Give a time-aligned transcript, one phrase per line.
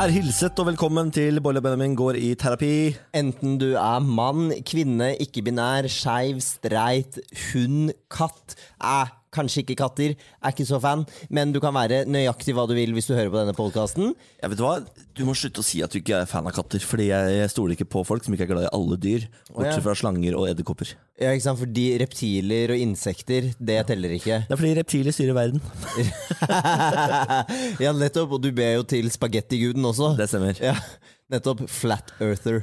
[0.00, 2.94] Vær hilset og velkommen til Bolle Benjamin går i terapi.
[3.12, 7.18] Enten du er mann, kvinne, ikke-binær, skeiv, streit,
[7.50, 12.50] hund, katt eh, Kanskje ikke katter, er ikke så fan, men du kan være nøyaktig
[12.56, 14.10] hva du vil hvis du hører på denne podkasten.
[14.42, 14.80] Ja, vet Du hva?
[15.14, 17.52] Du må slutte å si at du ikke er fan av katter, Fordi jeg, jeg
[17.52, 19.28] stoler ikke på folk som ikke er glad i alle dyr.
[19.52, 20.96] Bortsett fra slanger og edderkopper.
[21.20, 21.60] Ja, ikke sant?
[21.62, 24.42] Fordi reptiler og insekter, det teller ikke.
[24.48, 25.62] Det er fordi reptiler styrer verden.
[27.84, 28.36] ja, nettopp.
[28.36, 30.14] Og du ber jo til spagettiguden også.
[30.18, 30.58] Det stemmer.
[30.64, 30.74] Ja,
[31.32, 31.66] nettopp.
[31.70, 32.62] Flat earther.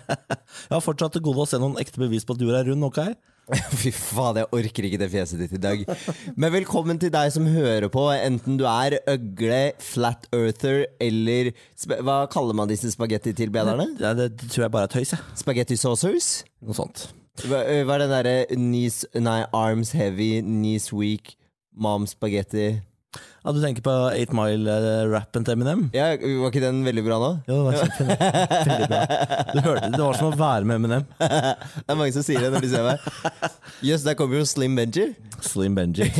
[0.68, 2.86] jeg har fortsatt til gode å se noen ekte bevis på at jorda er rund,
[2.90, 3.16] ok?
[3.78, 5.82] Fy faen, jeg orker ikke det fjeset ditt i dag.
[6.34, 11.52] Men velkommen til deg som hører på, enten du er øgle, flat earther eller
[12.02, 13.92] Hva kaller man disse spagettitilbederne?
[14.02, 15.20] Ja, det, det tror jeg bare er tøys, Ja.
[15.38, 16.30] Spagetti saucers?
[16.64, 17.06] Noe sånt.
[17.44, 21.36] Hva, hva er den derre knees Nei, arms heavy, knees weak,
[21.76, 22.72] mom spagetti
[23.46, 25.84] ja, Du tenker på 8 Mile-rappen til Eminem?
[25.94, 27.30] Ja, Var ikke den veldig bra nå?
[27.46, 28.18] Jo, det var kjempe,
[28.72, 29.00] veldig bra.
[29.52, 31.06] Du hørte Det var som å være med Eminem.
[31.20, 33.06] det er mange som sier det når de ser meg.
[33.06, 35.12] Jøss, yes, der kommer jo Slim Benji.
[35.46, 36.10] Slim Benji.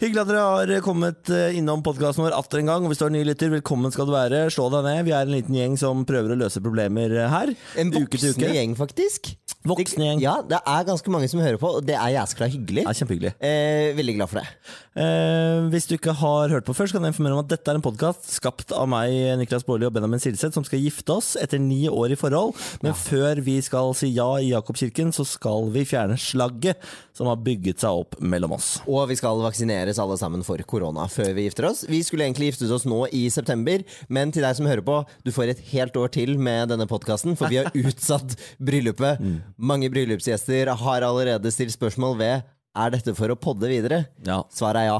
[0.00, 0.44] Hyggelig at dere
[0.78, 2.86] har kommet eh, innom podkasten vår atter en gang.
[2.88, 4.46] Hvis du er ny lytter, velkommen skal du være.
[4.54, 5.02] Slå deg ned.
[5.04, 7.52] Vi er en liten gjeng som prøver å løse problemer eh, her.
[7.82, 9.34] En voksne gjeng, faktisk.
[9.68, 10.22] Voksne gjeng.
[10.24, 12.86] Ja, det er ganske mange som hører på, og det er jæskla hyggelig.
[12.86, 13.34] Ja, kjempehyggelig.
[13.44, 14.46] Eh, veldig glad for det.
[15.04, 17.70] Eh, hvis du ikke har hørt på før, så kan jeg informere om at dette
[17.72, 21.32] er en podkast skapt av meg, Niklas Baarli og Benjamin Silseth, som skal gifte oss
[21.40, 22.52] etter ni år i forhold.
[22.84, 22.98] Men ja.
[22.98, 26.84] før vi skal si ja i Jakobkirken, så skal vi fjerne slagget
[27.16, 28.68] som har bygget seg opp mellom oss.
[28.88, 31.82] Og vi skal vaksineres alle sammen for korona før vi gifter oss.
[31.90, 35.32] Vi skulle egentlig giftet oss nå i september, men til deg som hører på, du
[35.34, 39.20] får et helt år til med denne podkasten, for vi har utsatt bryllupet.
[39.20, 39.36] Mm.
[39.70, 42.48] Mange bryllupsgjester har allerede stilt spørsmål ved
[42.78, 44.04] er dette for å podde videre.
[44.26, 44.42] Ja.
[44.54, 44.98] Svaret er ja.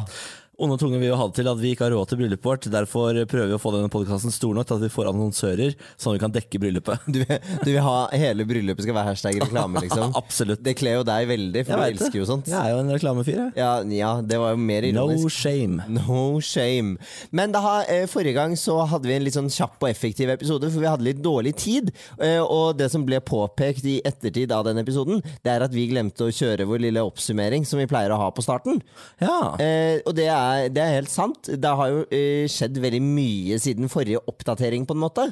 [0.61, 2.67] Onde tunge vil jo ha det til at vi ikke har råd til bryllupet vårt.
[2.73, 6.13] Derfor prøver vi å få denne podkasten stor nok til at vi får annonsører, sånn
[6.13, 7.07] at vi kan dekke bryllupet.
[7.11, 10.13] Du, du vil ha hele bryllupet skal være hashtag reklame, liksom?
[10.21, 10.61] Absolutt.
[10.65, 12.51] Det kler jo deg veldig, for du elsker jo sånt.
[12.51, 13.55] Jeg er jo en reklamefyr, jeg.
[13.57, 15.25] Ja, ja, det var jo mer ironisk.
[15.25, 15.89] No shame.
[15.97, 16.99] No shame.
[17.33, 20.69] Men da, eh, forrige gang så hadde vi en litt sånn kjapp og effektiv episode,
[20.69, 21.91] for vi hadde litt dårlig tid.
[22.21, 25.89] Eh, og det som ble påpekt i ettertid av den episoden, det er at vi
[25.91, 28.83] glemte å kjøre vår lille oppsummering som vi pleier å ha på starten.
[29.23, 29.57] Ja.
[29.63, 31.51] Eh, og det er er, det er helt sant.
[31.51, 35.27] Det har jo uh, skjedd veldig mye siden forrige oppdatering, på en måte.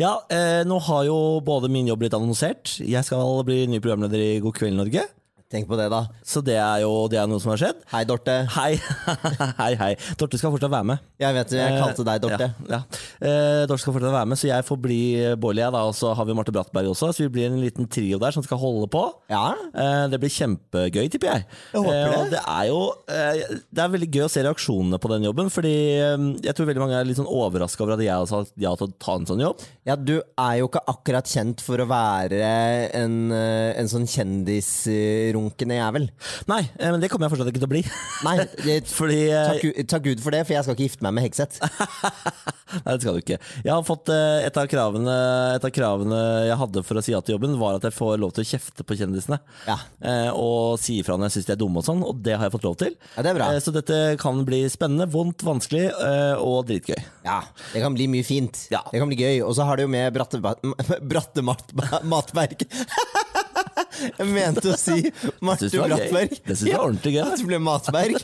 [0.00, 2.76] Ja, eh, nå har jo både min jobb blitt annonsert.
[2.80, 5.06] Jeg skal bli ny programleder i God kveld, Norge.
[5.54, 6.00] Tenk på det, da.
[6.26, 7.82] Så det er jo det er noe som har skjedd.
[7.92, 8.32] Hei, Dorte.
[8.56, 8.72] Hei,
[9.60, 9.68] hei.
[9.78, 9.90] hei.
[10.18, 11.04] Dorte skal fortsatt være med.
[11.22, 12.48] Jeg vet det, jeg kalte deg Dorte.
[12.66, 13.02] Ja, ja.
[13.22, 14.98] Eh, Dorte skal fortsatt være med, så jeg får bli
[15.38, 15.84] Bårli, da.
[15.86, 18.42] Og så har vi Marte Brattberg også, så vi blir en liten trio der som
[18.42, 19.04] skal holde på.
[19.30, 19.44] Ja.
[19.70, 21.46] Eh, det blir kjempegøy, tipper jeg.
[21.70, 22.32] Jeg håper eh, det.
[22.34, 22.80] det er jo
[23.14, 26.70] eh, Det er veldig gøy å se reaksjonene på den jobben, fordi eh, jeg tror
[26.72, 29.16] veldig mange er litt sånn overraska over at jeg har sagt ja til å ta
[29.20, 29.62] en sånn jobb.
[29.86, 32.42] Ja, du er jo ikke akkurat kjent for å være
[32.98, 34.10] en, eh, en sånn
[35.44, 36.08] kjendisrunkende jævel.
[36.48, 37.82] Nei, eh, men det kommer jeg fortsatt ikke til å bli.
[38.24, 38.34] Nei,
[38.66, 41.26] det, Fordi eh, takk, takk, Gud for det, for jeg skal ikke gifte meg med
[41.26, 41.60] Hegseth.
[42.84, 43.38] Nei, det skal du ikke.
[43.62, 45.16] Jeg har fått eh, et av, kravene,
[45.54, 48.16] et av kravene jeg hadde for å si ja til jobben, var at jeg får
[48.22, 49.40] lov til å kjefte på kjendisene.
[49.68, 49.78] Ja.
[50.38, 52.56] Og si ifra når jeg syns de er dumme og sånn, og det har jeg
[52.56, 52.96] fått lov til.
[53.14, 53.50] Ja, det er bra.
[53.62, 55.86] Så dette kan bli spennende, vondt, vanskelig
[56.42, 56.98] og dritgøy.
[57.26, 57.40] Ja,
[57.72, 58.66] det kan bli mye fint.
[58.74, 58.82] Ja.
[58.90, 59.44] Det kan bli gøy.
[59.46, 60.40] Og så har det jo med bratte,
[61.12, 61.70] bratte mat,
[62.04, 62.66] matverk
[64.04, 64.98] Jeg mente å si
[65.44, 66.36] Marte Brattberg.
[66.44, 67.22] Det syns jeg var ordentlig gøy.
[67.24, 68.18] At det ble Matberg.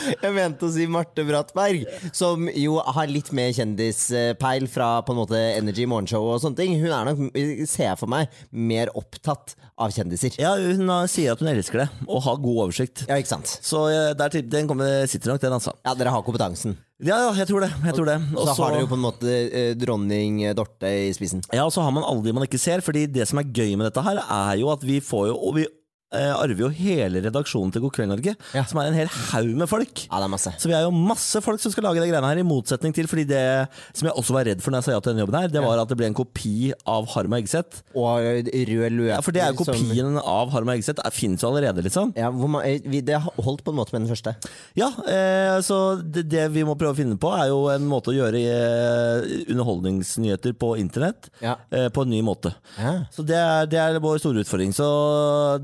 [0.24, 1.86] Jeg mente å si Marte Brattberg,
[2.16, 6.76] som jo har litt mer kjendispeil fra på en måte Energy Morgenshow og sånne ting.
[6.80, 7.24] Hun er nok,
[7.68, 10.36] ser jeg for meg, mer opptatt av kjendiser.
[10.40, 13.06] Ja, hun sier at hun elsker det, og har god oversikt.
[13.08, 13.58] Ja, ikke sant?
[13.64, 13.86] Så
[14.18, 15.76] der, den kommer, sitter nok, den, altså.
[15.86, 16.76] Ja, dere har kompetansen.
[17.00, 17.70] Ja, ja, jeg tror det.
[17.86, 18.16] Jeg tror det.
[18.36, 21.40] Og så har dere jo på en måte eh, dronning Dorte i spissen.
[21.48, 22.84] Ja, og så har man alle de man ikke ser.
[22.84, 25.56] Fordi det som er gøy med dette her, er jo at vi får jo Og
[25.56, 25.72] vi eh,
[26.12, 28.34] arver jo hele redaksjonen til God kveld, Norge.
[28.56, 28.64] Ja.
[28.66, 30.06] Som er en hel haug med folk.
[30.08, 30.52] Ja, det er masse.
[30.58, 33.06] Så vi er jo masse folk som skal lage de greiene her, i motsetning til
[33.10, 33.42] fordi det
[33.94, 35.62] som jeg også var redd for når jeg sa ja til denne jobben her, det
[35.62, 37.82] var at det ble en kopi av Harm og Hegseth.
[37.94, 41.02] Og rød løper Ja, for det er jo som- kopien av Harm og Hegseth.
[41.04, 42.12] Det fins jo allerede, liksom.
[42.16, 44.34] Ja, hvor ma- eh, vi, det har holdt på en måte med den første.
[44.74, 48.10] Ja, eh, så det, det vi må prøve å finne på, er jo en måte
[48.10, 51.56] å gjøre eh, underholdningsnyheter på internett Ja.
[51.70, 52.54] eh, på en ny måte.
[52.78, 53.04] Ja.
[53.14, 54.72] Så det er, det er vår store utfordring.
[54.74, 54.88] Så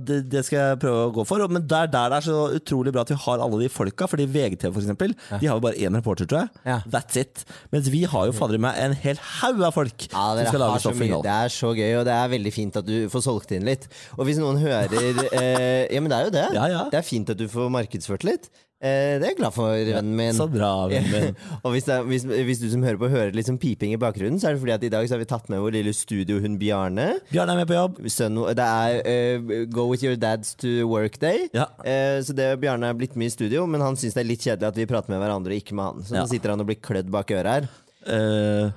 [0.04, 1.44] det, det skal jeg prøve å gå for.
[1.48, 4.26] Men der, der det er så utrolig bra at vi har alle de folka, fordi
[4.28, 6.62] VGTV for eksempel, de har jo bare én reporter, tror jeg.
[6.68, 6.78] Ja.
[6.92, 7.44] That's it.
[7.72, 10.82] Mens vi har jo fader meg en hel haug av folk Ja, som skal lage
[10.84, 11.00] stoff.
[11.00, 13.88] Det er så gøy, og det er veldig fint at du får solgt inn litt.
[14.18, 14.92] Og hvis noen hører
[15.40, 16.46] eh, Ja, men det er jo det.
[16.56, 16.84] Ja, ja.
[16.92, 18.50] Det er fint at du får markedsført litt.
[18.76, 20.34] Eh, det er jeg glad for, vennen min.
[20.37, 21.38] Så bra, vennen min.
[21.64, 24.37] og hvis, det hvis, hvis du som hører på hører litt sånn piping i bakgrunnen,
[24.43, 26.61] så er det fordi at i dag så har vi tatt med vår lille studiohund
[26.61, 27.06] Bjarne.
[27.32, 28.02] Bjarne er med på jobb.
[28.12, 29.00] Sønn, det er
[29.40, 31.46] uh, Go with your dads to work day.
[31.56, 31.70] Ja.
[31.88, 34.44] Eh, så det Bjarne er blitt med i studio, men han syns det er litt
[34.44, 36.05] kjedelig at vi prater med hverandre og ikke med han.
[36.05, 36.26] Så Ja.
[36.26, 37.72] nå sitter han og blir klødd bak øret her.
[38.06, 38.70] Eh,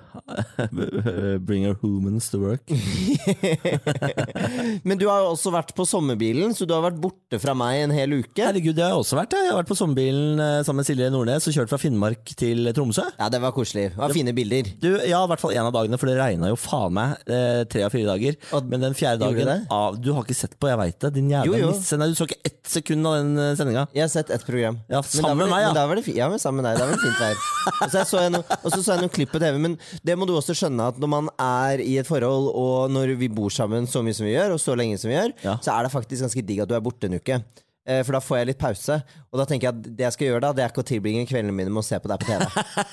[1.39, 2.69] bring our humans to work.
[4.83, 7.83] Men du har jo også vært på sommerbilen, så du har vært borte fra meg
[7.83, 8.41] en hel uke.
[8.41, 9.33] Herregud, det har jeg også vært.
[9.37, 12.59] Jeg har vært på sommerbilen eh, sammen med Silje Nordnes og kjørt fra Finnmark til
[12.75, 13.05] Tromsø.
[13.19, 13.85] Ja, det var koselig.
[13.93, 14.63] Det var fine bilder.
[14.81, 17.61] Du, ja, i hvert fall en av dagene, for det regna jo faen meg eh,
[17.69, 18.33] tre av fire dager.
[18.57, 21.09] Og Men den fjerde dagen av, Du har ikke sett på, jeg veit det.
[21.19, 21.95] Din jævla nisse.
[22.01, 23.83] Nei, du så ikke ett sekund av den sendinga.
[23.95, 24.75] Jeg har sett ett program.
[24.89, 25.67] Ja, sammen med meg, ja.
[25.71, 26.75] Men da var det ja, sammen med deg.
[26.81, 27.35] Da var det fint vær.
[27.79, 30.15] Og så så jeg noen og så så jeg noen klipp på TV, men det
[30.17, 33.51] må du også skjønne at når man er i et forhold, og når vi bor
[33.53, 35.57] sammen så mye som vi gjør, og så lenge som vi gjør, Ja.
[35.61, 37.43] så er det faktisk ganske digg at du er borte en uke.
[37.89, 38.99] Eh, For da får jeg litt pause.
[39.29, 41.25] Og da tenker jeg at det jeg skal gjøre da, det er ikke å tilbringe
[41.29, 42.45] kveldene mine med å se på deg på TV.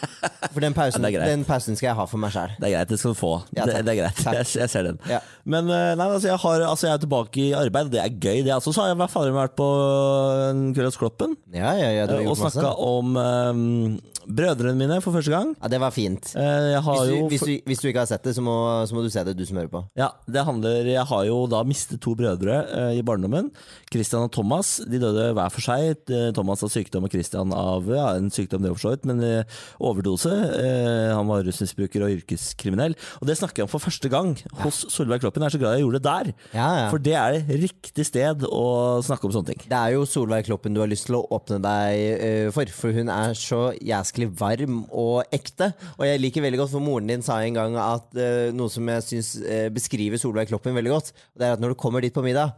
[0.57, 2.55] For den pausen, Ja, den pausen skal jeg ha for meg sjæl.
[2.61, 3.33] Det er greit, det skal du få.
[3.57, 4.99] Ja, det, det er greit, jeg, jeg ser den.
[5.11, 5.21] Ja.
[5.45, 8.13] Men eh, nei, altså, jeg, har, altså, jeg er tilbake i arbeid, og det er
[8.15, 8.43] gøy.
[8.47, 9.69] Det, altså, så har jeg fall vært på
[10.51, 10.67] en
[10.97, 13.97] Kloppen Ja, eh, og snakka om um,
[14.27, 15.53] brødrene mine for første gang.
[15.61, 16.33] Ja, det var fint.
[16.37, 18.55] Eh, Hvis du, hvis, du, hvis du ikke har sett det, så må,
[18.89, 19.83] så må du se det, du som hører på.
[19.99, 23.53] Ja, det handler Jeg har jo da mistet to brødre eh, i barndommen.
[23.93, 24.79] Christian og Thomas.
[24.87, 26.07] De døde hver for seg.
[26.13, 29.23] Eh, Thomas av sykdom og Christian av ja, en sykdom, det for så vidt, men
[29.25, 30.31] eh, overdose.
[30.31, 32.97] Eh, han var rusmisbruker og yrkeskriminell.
[33.21, 35.45] Og det snakker jeg om for første gang hos Solveig Kloppen.
[35.45, 36.33] Jeg er så glad jeg gjorde det der.
[36.55, 36.89] Ja, ja.
[36.93, 38.67] For det er riktig sted å
[39.07, 39.65] snakke om sånne ting.
[39.67, 43.11] Det er jo Solveig Kloppen du har lyst til å åpne deg for, for hun
[43.13, 45.73] er så jæsklig varm og ekte.
[45.97, 48.21] Og jeg liker veldig godt, for moren din sa en gang at
[48.57, 49.33] noe som jeg syns
[49.75, 52.55] beskriver Solveig Kloppen veldig godt, det er at når du kommer dit på middag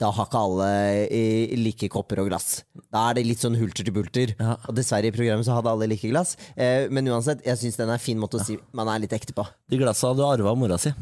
[0.00, 0.68] da har ikke alle
[1.06, 2.62] eh, like kopper og glass.
[2.92, 4.34] Da er det litt sånn hulter til bulter.
[4.38, 4.56] Ja.
[4.68, 6.36] Og dessverre i programmet så hadde alle like glass.
[6.56, 9.14] Eh, men uansett, jeg syns den er en fin måte å si man er litt
[9.16, 9.46] ekte på.
[9.70, 10.94] De glassa du arva av mora si.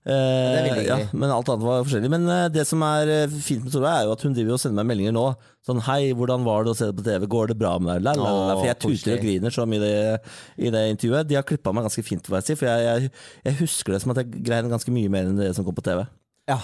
[0.00, 2.08] Eh, ja, men alt annet var forskjellig.
[2.12, 4.62] Men eh, det som er eh, fint med Solveig, er jo at hun driver og
[4.62, 5.26] sender meg meldinger nå.
[5.66, 7.28] Sånn 'Hei, hvordan var det å se det på TV?
[7.28, 8.56] Går det bra med deg?' La, la, la.
[8.56, 11.28] For jeg tuter og griner så mye i det, i det intervjuet.
[11.28, 12.24] De har klippa meg ganske fint.
[12.24, 13.12] For jeg, jeg,
[13.44, 15.84] jeg husker det som at jeg grein ganske mye mer enn det som kom på
[15.84, 16.06] TV.
[16.48, 16.62] Ja,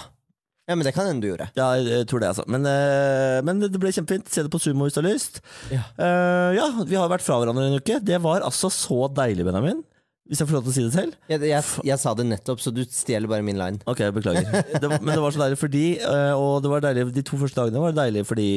[0.68, 1.48] ja men det kan hende du gjorde.
[1.58, 2.44] Ja, jeg tror det, altså.
[2.50, 4.28] Men, eh, men det ble kjempefint.
[4.32, 5.40] Se det på Sumo hvis du har lyst.
[5.70, 5.84] Ja.
[5.98, 8.00] Eh, ja, vi har vært fra hverandre en uke.
[8.02, 9.84] Det var altså så deilig, Benjamin.
[10.26, 11.12] Hvis jeg får lov til å si det selv.
[11.30, 13.78] Jeg, jeg, jeg sa det nettopp, så du stjeler bare min line.
[13.86, 14.48] Ok, beklager.
[14.74, 17.38] Det, var- men det var så deilig fordi eh, Og det var deilig de to
[17.38, 18.48] første dagene var det deilig fordi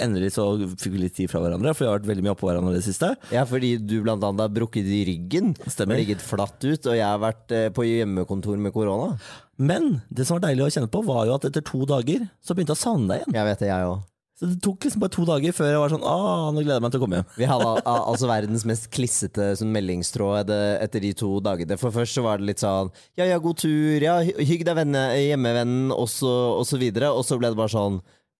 [0.00, 0.46] endelig så
[0.78, 2.84] fikk vi litt tid fra hverandre, for vi har vært veldig mye oppå hverandre det
[2.86, 3.12] siste.
[3.34, 5.54] Ja, fordi du blant annet har brukket i ryggen.
[5.68, 5.98] Stemmer.
[6.00, 9.14] Ligget flatt ut, og jeg har vært eh, på hjemmekontor med korona.
[9.56, 12.54] Men det som var deilig å kjenne på, var jo at etter to dager så
[12.56, 13.36] begynte jeg å savne deg igjen.
[13.40, 14.04] Jeg vet det, jeg også.
[14.36, 16.82] Så det tok liksom bare to dager før jeg var sånn ah, nå gleder jeg
[16.84, 17.28] meg til å komme hjem.
[17.40, 20.52] Vi hadde al al- altså verdens mest klissete sånn, meldingstråd
[20.84, 21.78] etter de to dagene.
[21.80, 23.96] For først så var det litt sånn Ja, ja, god tur.
[24.04, 26.28] Ja, hygg deg, venne, hjemmevennen, og så,
[26.60, 27.08] og så videre.
[27.16, 27.96] Og så ble det bare sånn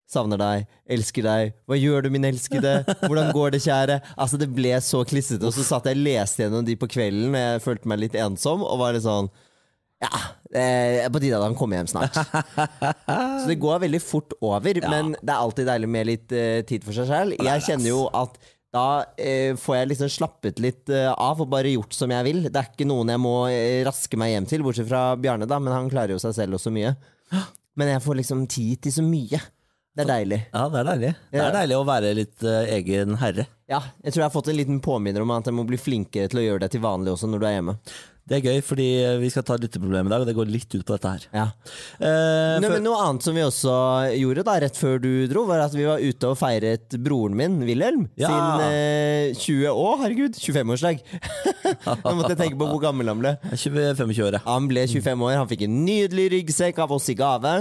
[0.07, 2.77] Savner deg, elsker deg, hva gjør du, min elskede?
[3.03, 3.99] Hvordan går det, kjære?
[4.15, 5.43] Altså, det ble så klissete.
[5.49, 8.19] Og så satt jeg og leste gjennom de på kvelden, og jeg følte meg litt
[8.23, 9.31] ensom, og var litt sånn
[10.05, 10.13] Ja,
[10.55, 12.15] er på tide at han kommer hjem snart.
[13.41, 16.87] Så det går veldig fort over, men det er alltid deilig med litt eh, tid
[16.87, 17.41] for seg selv.
[17.43, 18.39] Jeg kjenner jo at
[18.77, 18.87] da
[19.19, 22.43] eh, får jeg liksom slappet litt eh, av og bare gjort som jeg vil.
[22.47, 25.59] Det er ikke noen jeg må eh, raske meg hjem til, bortsett fra Bjarne, da,
[25.63, 26.95] men han klarer jo seg selv også mye.
[27.77, 29.37] Men jeg får liksom tid til så mye.
[29.97, 30.39] Det er deilig.
[30.53, 31.11] Ja, det er deilig.
[31.33, 33.47] Det er deilig å være litt uh, egen herre.
[33.71, 36.29] Ja, jeg tror jeg har fått en liten påminner om at jeg må bli flinkere
[36.29, 37.75] til å gjøre det til vanlig også når du er hjemme.
[38.27, 38.87] Det er gøy, fordi
[39.23, 41.27] vi skal ta lytteproblemet dag, og det går litt ut på dette her.
[41.31, 41.45] Ja.
[42.03, 42.73] Eh, Nå, for...
[42.75, 43.75] men noe annet som vi også
[44.19, 47.61] gjorde da rett før du dro, var at vi var ute og feiret broren min,
[47.69, 48.33] Wilhelm, Ja.
[48.33, 51.05] sin eh, 20 år, herregud, 25-årsdag.
[52.03, 53.33] Nå måtte jeg tenke på hvor gammel han ble.
[53.55, 54.43] 25 år, ja.
[54.49, 57.55] Han ble 25 år, han fikk en nydelig ryggsekk av oss i gave.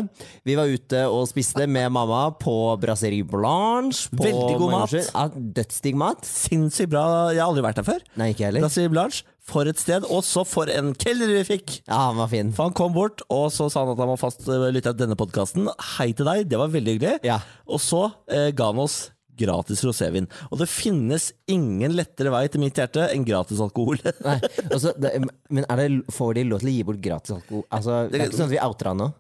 [0.50, 4.10] Vi var ute og spiste med mamma på Brasserie Blanche.
[4.18, 4.98] På Veldig god mat.
[5.12, 5.28] Ja,
[5.62, 6.26] Dødsdigg mat.
[6.26, 7.06] Sinnssykt bra.
[7.36, 8.02] Jeg har aldri vært der før.
[8.18, 8.66] Nei, ikke heller.
[8.66, 10.06] Brasserie Blanche, for et sted.
[10.10, 11.80] Og så for en kelner vi fikk!
[11.86, 12.54] Ja, han var fin.
[12.56, 15.06] For han kom bort, og så sa han at han var fast eh, lytter til
[15.06, 15.70] denne podkasten.
[15.96, 17.20] Hei til deg, det var veldig hyggelig.
[17.28, 17.42] Ja.
[17.70, 19.04] Og så eh, ga han oss
[19.36, 20.30] gratis rosévin.
[20.48, 24.00] Og det finnes ingen lettere vei til mitt hjerte enn gratis alkohol.
[24.24, 24.38] Nei,
[24.70, 25.12] altså, det,
[25.52, 27.66] men er det, får de lov til å gi bort gratis alkohol?
[27.76, 29.12] Altså, det er ikke sånn at vi outer han nå?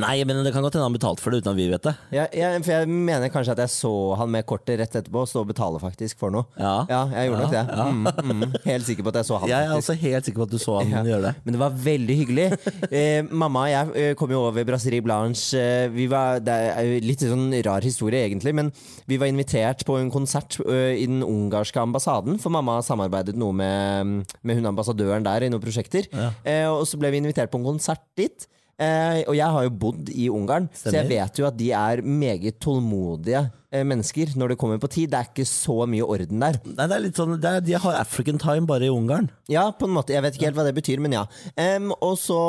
[0.00, 1.92] Nei, men det kan godt hende han betalte for det uten at vi vet det.
[2.14, 5.42] Ja, ja, for jeg mener kanskje at jeg så han med kortet rett etterpå stå
[5.42, 6.46] og betale faktisk for noe.
[6.56, 6.86] Ja.
[7.12, 7.64] jeg gjorde nok det.
[7.76, 8.06] Ja, Mm,
[8.42, 9.48] mm, helt sikker på at jeg så han.
[9.50, 9.76] Jeg er faktisk.
[9.76, 11.02] altså helt sikker på at du så han Ja.
[11.12, 11.34] gjøre det.
[11.44, 12.48] Men det var veldig hyggelig.
[12.92, 15.56] Eh, mamma og jeg eh, kom jo over Brasserie Blanche.
[15.58, 18.70] Eh, vi var, det er jo litt sånn rar historie, egentlig, men
[19.08, 22.38] vi var invitert på en konsert eh, i den ungarske ambassaden.
[22.42, 26.08] For mamma samarbeidet noe med, med hun ambassadøren der i noen prosjekter.
[26.44, 28.46] Eh, og så ble vi invitert på en konsert dit.
[28.80, 32.00] Eh, og jeg har jo bodd i Ungarn, så jeg vet jo at de er
[32.02, 35.12] meget tålmodige eh, mennesker når det kommer på tid.
[35.12, 36.58] Det er ikke så mye orden der.
[36.64, 39.28] Nei, det er litt sånn, er, De har African time bare i Ungarn.
[39.52, 40.16] Ja, på en måte.
[40.16, 41.26] Jeg vet ikke helt hva det betyr, men ja.
[41.52, 42.40] Um, og så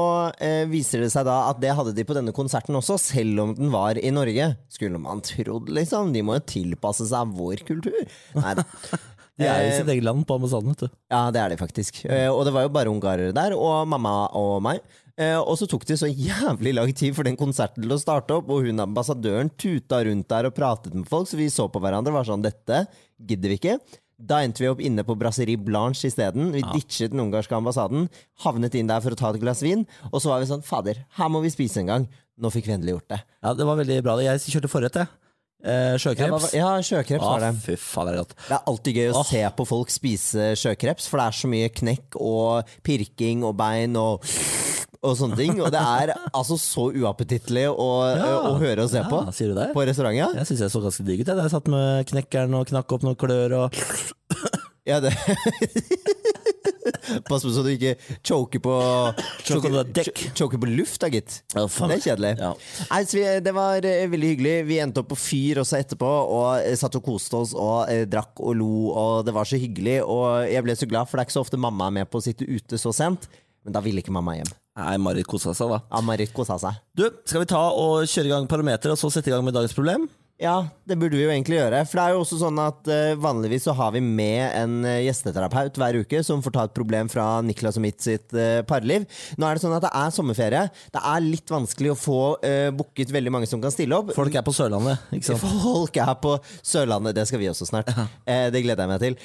[0.42, 3.56] eh, viser det seg da at det hadde de på denne konserten også, selv om
[3.60, 4.53] den var i Norge.
[4.74, 6.15] Skulle man trodd, liksom.
[6.15, 8.00] De må jo tilpasse seg vår kultur.
[8.39, 8.68] Nei da.
[9.34, 10.75] De er i sitt eget land på ambassaden.
[10.75, 10.98] vet du.
[11.10, 12.03] Ja, det er de faktisk.
[12.06, 14.84] Eh, og det var jo bare ungarere der, og mamma og meg.
[15.22, 18.34] Eh, og så tok det så jævlig lang tid for den konserten til å starte
[18.39, 21.82] opp, og hun ambassadøren tuta rundt der og pratet med folk, så vi så på
[21.84, 22.88] hverandre og var sånn Dette
[23.22, 23.75] gidder vi ikke.
[24.24, 26.51] Da endte vi opp inne på Brasserie Blanche isteden.
[26.53, 28.08] Vi ditchet den ungarske ambassaden,
[28.46, 31.03] havnet inn der for å ta et glass vin, og så var vi sånn Fader,
[31.17, 32.08] her må vi spise en gang.
[32.41, 33.20] Nå fikk vi endelig gjort det.
[33.43, 34.15] Ja, Det var veldig bra.
[34.24, 35.08] Jeg kjørte forrett, jeg.
[35.63, 36.50] Eh, Sjøkreps.
[36.58, 37.51] ja sjøkreps var det.
[37.63, 38.34] fy faen, det er godt.
[38.50, 39.27] Det er alltid gøy å Åh.
[39.29, 43.96] se på folk spise sjøkreps, for det er så mye knekk og pirking og bein
[43.96, 44.25] og,
[45.04, 45.58] og sånne ting.
[45.62, 49.58] Og det er altså så uappetittlig å, å høre og se på Ja, sier du
[49.60, 49.70] det?
[49.76, 50.16] på restaurant.
[50.18, 51.28] Ja, Jeg syns jeg så ganske digg ut.
[51.32, 51.38] jeg.
[51.44, 53.84] Jeg satt med knekkeren og knakk opp noen klør og
[54.90, 55.14] ja det
[57.28, 57.94] Pass på så du ikke
[58.26, 58.74] choker på
[59.46, 60.10] Choker.
[60.36, 61.36] Choker på luft, da, gitt.
[61.56, 61.68] Oh.
[61.68, 62.32] Det er kjedelig.
[62.40, 62.52] Ja.
[62.90, 64.54] Nei, så vi, det var eh, veldig hyggelig.
[64.70, 68.04] Vi endte opp på fyr også etterpå, og eh, satt og koste oss og eh,
[68.10, 70.00] drakk og lo, og det var så hyggelig.
[70.08, 72.20] Og jeg ble så glad, for det er ikke så ofte mamma er med på
[72.24, 73.30] å sitte ute så sent.
[73.64, 74.52] Men da ville ikke mamma hjem.
[74.74, 75.80] Nei, Marit kosa seg, da.
[75.92, 76.80] Ja, Marit kosa seg.
[76.98, 79.53] Du, skal vi ta og kjøre i gang parameter, og så sette i gang med
[79.53, 80.08] dagens problem?
[80.42, 81.80] Ja, det burde vi jo egentlig gjøre.
[81.88, 85.04] For det er jo også sånn at uh, vanligvis så har vi med en eh,
[85.06, 89.06] gjesteterapeut hver uke som får ta et problem fra Niklas og mitt sitt uh, parliv.
[89.38, 90.63] Nå er det sånn at det er sommerferie.
[90.92, 94.12] Det er litt vanskelig å få uh, booket veldig mange som kan stille opp.
[94.18, 95.46] Folk er på Sørlandet, ikke sant?
[95.63, 97.94] Folk er på Sørlandet, det skal vi også snart.
[98.25, 99.18] Eh, det gleder jeg meg til.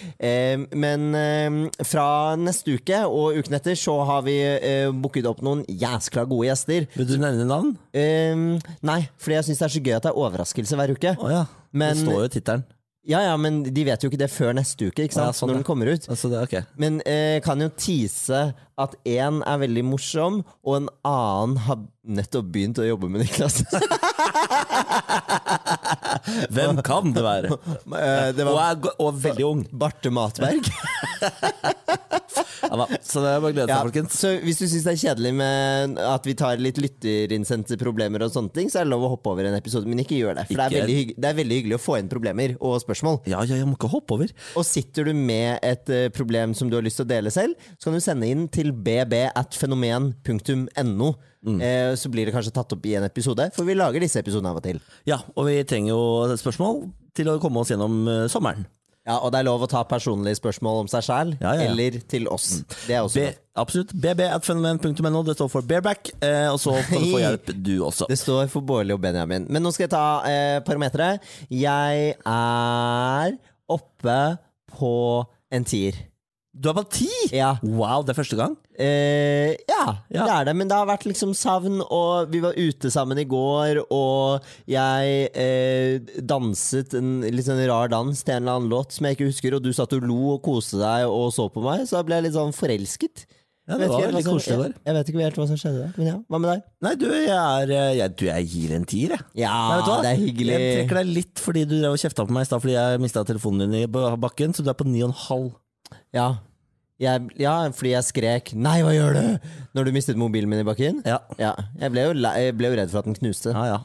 [0.79, 4.37] Men fra neste uke og uken etter så har vi
[4.95, 6.87] booket opp noen jæskla gode gjester.
[6.95, 7.75] Vil du nevne navn?
[8.87, 11.08] Nei, fordi jeg syns det er så gøy at det er overraskelse hver uke.
[11.17, 11.47] Å ja.
[11.73, 12.69] Men- det står jo i tittelen.
[13.09, 15.31] Ja, ja, men de vet jo ikke det før neste uke, ikke sant?
[15.31, 16.05] Ja, sånn, når den kommer ut.
[16.13, 16.61] Altså, det okay.
[16.67, 16.75] ok.
[16.83, 21.79] Men eh, kan jo tease at én er veldig morsom, og en annen har
[22.19, 23.63] nettopp begynt å jobbe med Niklas.
[26.53, 27.57] Hvem kan det være?
[28.37, 29.65] det var, Og, er, og veldig ung.
[29.73, 30.69] Barte Matberg.
[32.69, 32.87] Ja.
[33.03, 34.13] Så det er bare å glede seg, Ja, folkens.
[34.21, 38.31] så hvis du syns det er kjedelig med at vi tar litt lytterinnsendte problemer, og
[38.35, 40.45] sånne ting, så er det lov å hoppe over en episode, men ikke gjør det.
[40.51, 43.17] For det er, veldig det er veldig hyggelig å få inn problemer og spørsmål.
[43.31, 44.29] Ja, ja, jeg må ikke hoppe over.
[44.59, 47.53] Og sitter du med et eh, problem som du har lyst til å dele selv,
[47.79, 51.09] så kan du sende inn til bb.fenomen.no.
[51.49, 51.61] Mm.
[51.63, 54.51] Eh, så blir det kanskje tatt opp i en episode, for vi lager disse episodene
[54.51, 54.79] av og til.
[55.09, 56.03] Ja, og vi trenger jo
[56.41, 56.75] spørsmål
[57.19, 58.63] til å komme oss gjennom eh, sommeren.
[59.09, 61.71] Ja, Og det er lov å ta personlige spørsmål om seg sjæl, Ja, ja, ja.
[61.73, 62.61] eller til oss.
[62.87, 63.39] Det er også B, lov.
[63.65, 63.95] absolutt.
[64.05, 65.23] bb.fenomen.no.
[65.25, 68.07] Det står for bareback, eh, og så kan du få hjelp, du også.
[68.11, 69.47] Det står for Bårli og Benjamin.
[69.49, 71.25] Men nå skal jeg ta eh, parameteret.
[71.49, 73.39] Jeg er
[73.69, 74.19] oppe
[74.77, 74.93] på
[75.57, 75.97] en tier.
[76.59, 77.09] Du er på ti!
[77.37, 77.53] Ja.
[77.63, 78.57] Wow, det er første gang?
[78.75, 80.25] Eh, ja, Ja.
[80.25, 80.55] det er det.
[80.59, 85.31] Men det har vært liksom savn, og vi var ute sammen i går, og jeg
[85.39, 89.31] eh, danset en litt sånn rar dans til en eller annen låt som jeg ikke
[89.31, 92.07] husker, og du satt og lo og koste deg og så på meg, så da
[92.09, 93.29] ble jeg litt sånn forelsket.
[93.69, 94.75] Ja, det var veldig koselig der.
[94.81, 96.17] Jeg, vet ikke helt hva som skjedde der, men ja.
[96.25, 96.63] Hva med deg?
[96.87, 99.27] Nei, du, jeg, er, eh, jeg, du, jeg gir en tier, jeg.
[99.45, 100.55] Ja, Nei, det er hyggelig.
[100.57, 103.03] Jeg trekker deg litt fordi du drev og kjefta på meg i stad fordi jeg
[103.05, 103.87] mista telefonen din i
[104.25, 105.51] bakken, så du er på ni og en halv.
[106.17, 106.31] Ja.
[106.99, 110.67] Jeg, ja, fordi jeg skrek 'nei, hva gjør du?' når du mistet mobilen min i
[110.67, 110.99] bakken.
[111.07, 111.21] Ja.
[111.39, 113.53] Ja, jeg ble jo, jeg ble jo redd for at den knuste.
[113.55, 113.79] Ja, ja.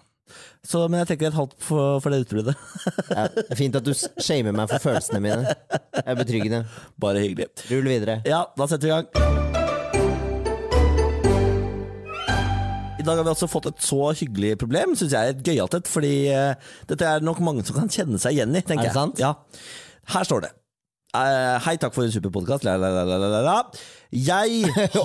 [0.65, 2.55] Så, men jeg tenker et halvt for, for det utbruddet.
[3.11, 5.53] Ja, det er fint at du shamer meg for følelsene mine.
[5.93, 6.63] Det er betryggende.
[6.97, 7.51] Bare hyggelig.
[7.69, 8.21] Rull videre.
[8.25, 9.07] Ja, da setter vi i gang.
[12.97, 15.35] I dag har vi også fått et så hyggelig problem, syns jeg.
[15.35, 15.89] Et gøyalt et.
[15.91, 16.55] Fordi uh,
[16.89, 18.97] dette er nok mange som kan kjenne seg igjen i, tenker Er det jeg.
[18.97, 19.21] sant?
[19.21, 19.35] Ja.
[20.15, 20.53] Her står det.
[21.13, 22.63] Eh, hei, takk for en super podkast.
[22.65, 22.79] Jeg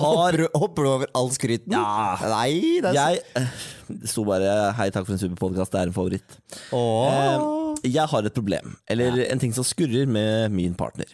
[0.01, 1.69] har Hopper, du- over all skryten?
[1.75, 2.15] Ja.
[2.31, 3.45] Nei, det er jeg, eh,
[3.89, 5.69] Det sto bare 'hei, takk for en super podkast'.
[5.71, 6.37] Det er en favoritt.
[6.73, 7.13] Åh.
[7.13, 7.39] Eh,
[7.93, 11.05] jeg har et problem, eller en ting som skurrer med min partner.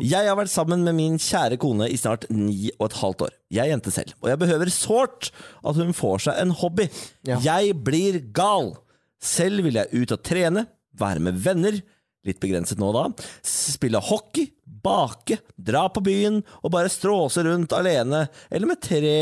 [0.00, 3.30] Jeg har vært sammen med min kjære kone i snart ni og et halvt år.
[3.50, 5.30] Jeg er jente selv, og jeg behøver sårt
[5.66, 6.88] at hun får seg en hobby.
[7.26, 7.38] Ja.
[7.42, 8.76] Jeg blir gal.
[9.20, 10.66] Selv vil jeg ut og trene,
[10.96, 11.82] være med venner,
[12.26, 13.04] litt begrenset nå da,
[13.46, 19.14] spille hockey, bake, dra på byen og bare stråse rundt alene, eller med tre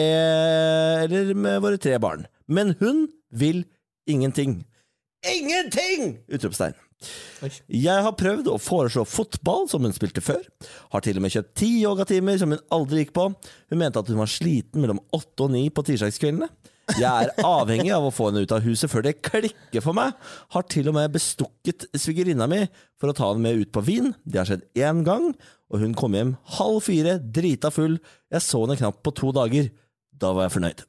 [1.04, 2.26] Eller med våre tre barn.
[2.46, 3.64] Men hun vil
[4.08, 4.60] ingenting.
[5.26, 6.18] Ingenting!
[6.30, 6.76] Utropstegn.
[7.68, 10.40] Jeg har prøvd å foreslå fotball, som hun spilte før.
[10.94, 13.28] Har til og med kjøpt ti yogatimer som hun aldri gikk på.
[13.70, 16.48] Hun mente at hun var sliten mellom åtte og ni på tirsdagskveldene.
[16.94, 20.14] Jeg er avhengig av å få henne ut av huset før det klikker for meg.
[20.54, 22.60] Har til og med bestukket svigerinna mi
[23.00, 24.12] for å ta henne med ut på vin.
[24.22, 25.32] Det har skjedd én gang,
[25.66, 27.98] og hun kom hjem halv fire, drita full.
[28.30, 29.72] Jeg så henne knapt på to dager.
[30.14, 30.84] Da var jeg fornøyd.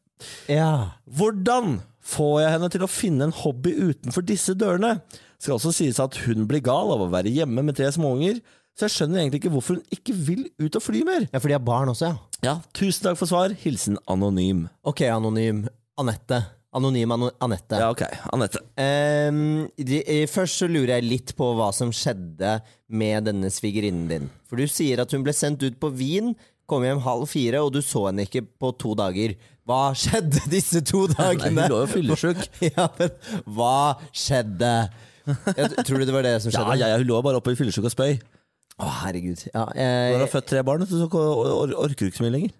[0.54, 0.70] Ja.
[1.18, 5.00] Hvordan får jeg henne til å finne en hobby utenfor disse dørene?
[5.42, 8.40] Skal også sies at hun blir gal av å være hjemme med tre småunger,
[8.78, 11.26] så jeg skjønner egentlig ikke hvorfor hun ikke vil ut og fly mer.
[11.34, 12.18] ja, for de har barn også, ja.
[12.46, 13.54] Ja, tusen takk for svar.
[13.64, 14.68] Hilsen Anonym.
[14.86, 15.64] Ok, anonym
[15.98, 16.42] Anette.
[16.78, 17.78] Anonym Anette.
[17.80, 18.04] Ja, ok.
[18.36, 18.60] Anette.
[18.78, 19.40] Um,
[19.82, 22.58] de, først så lurer jeg litt på hva som skjedde
[22.94, 24.28] med denne svigerinnen din.
[24.50, 26.36] For du sier at hun ble sendt ut på Wien,
[26.68, 29.34] kom hjem halv fire, og du så henne ikke på to dager.
[29.68, 31.66] Hva skjedde disse to Nei, dagene?
[31.66, 32.46] hun lå jo fyllesyk.
[32.76, 33.16] ja, men
[33.58, 33.76] hva
[34.12, 34.74] skjedde?
[35.28, 36.78] Jeg, tror du det var det som Ja, skjedde?
[36.84, 38.20] ja, ja, hun lå bare oppe i fyllesyk og spøy.
[38.78, 39.42] Å, herregud.
[39.50, 42.26] Ja, Når du jeg, har født tre barn, så or or orker du ikke så
[42.28, 42.52] mye lenger.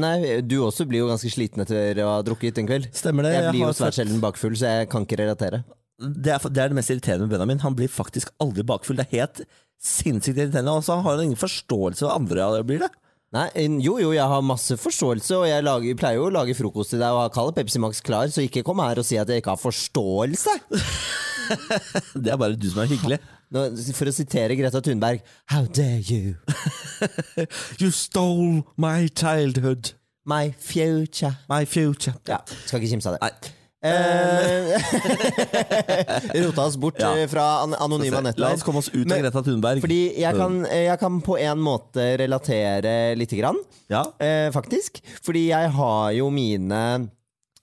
[0.00, 2.88] nei, du også blir jo ganske sliten etter å ha drukket en kveld.
[2.96, 3.34] Stemmer det.
[3.34, 5.64] Jeg jeg blir jo svært sjelden bakfull, så jeg kan ikke relatere.
[6.00, 7.60] det, er, det er det mest irriterende med Benjamin.
[7.66, 8.96] Han blir faktisk aldri bakfull.
[8.96, 9.44] Det er helt
[9.76, 10.78] sinnssykt irriterende.
[10.80, 12.90] Og så har han ingen forståelse av andre ja, blir det.
[13.36, 13.50] Nei,
[13.82, 17.02] jo, jo, jeg har masse forståelse, og jeg lager, pleier jo å lage frokost til
[17.02, 19.42] deg og ha kald Pepsi Max klar, så ikke kom her og si at jeg
[19.42, 20.54] ikke har forståelse.
[22.22, 23.18] Det er bare du som er hyggelig.
[23.54, 23.60] Nå,
[23.94, 25.20] for å sitere Greta Thunberg
[25.52, 26.34] How dare you?
[27.80, 29.92] You stole my childhood,
[30.26, 31.36] My future.
[31.48, 32.14] my future.
[32.26, 33.22] Ja, skal ikke kimse av det.
[33.22, 33.52] Nei.
[33.86, 34.72] Eh,
[36.42, 37.12] Rota oss bort Ja.
[37.20, 37.44] eh, fra
[37.76, 38.40] anonyme nettverk.
[38.42, 39.78] La oss komme oss ut av Greta Thunberg.
[39.84, 43.60] Fordi jeg kan, eh, jeg kan på en måte relatere lite grann,
[43.92, 44.02] Ja.
[44.18, 44.98] eh, faktisk.
[45.22, 46.82] Fordi jeg har jo mine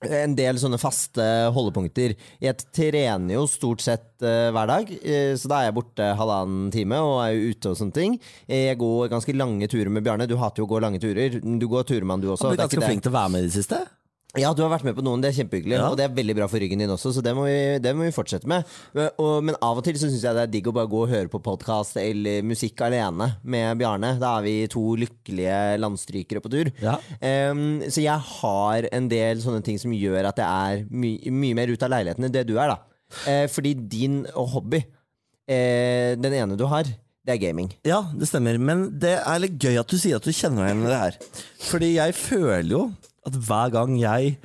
[0.07, 2.15] en del sånne faste holdepunkter.
[2.43, 6.69] Jeg trener jo stort sett uh, hver dag, uh, så da er jeg borte halvannen
[6.73, 8.19] time og er jo ute og sånne ting.
[8.49, 10.29] Jeg går ganske lange turer med Bjarne.
[10.29, 11.39] Du hater jo å gå lange turer.
[11.39, 12.07] Du går du også.
[12.13, 13.83] Han du også Har ikke ganske flink til å være med i det siste.
[14.33, 15.75] Ja, du har vært med på noen, det er kjempehyggelig.
[15.77, 15.87] Ja.
[15.91, 18.07] Og det er veldig bra for ryggen din også, så det må vi, det må
[18.07, 18.65] vi fortsette med.
[18.97, 21.03] Men- Og, men av og til så syns jeg det er digg å bare gå
[21.03, 24.17] og høre på podkast eller musikk alene med Bjarne.
[24.19, 26.71] Da er vi to lykkelige landstrykere på tur.
[26.81, 26.95] Ja.
[27.51, 31.53] Um, så jeg har en del sånne ting som gjør at jeg er my mye
[31.61, 32.79] mer ute av leiligheten enn det du er, da.
[33.29, 34.81] Uh, fordi din hobby,
[35.45, 36.83] uh, den ene du har,
[37.23, 37.69] det er gaming.
[37.85, 38.57] Ja, det stemmer.
[38.59, 41.01] Men det er litt gøy at du sier at du kjenner deg igjen i det
[41.05, 41.17] her.
[41.69, 42.81] Fordi jeg føler jo
[43.27, 44.37] at hver gang jeg